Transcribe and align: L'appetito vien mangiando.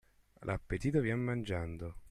L'appetito 0.49 0.99
vien 0.99 1.19
mangiando. 1.21 1.93